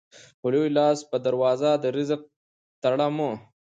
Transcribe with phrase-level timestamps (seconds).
[0.39, 2.21] په لوی لاس به دروازه د رزق
[2.83, 3.31] تړمه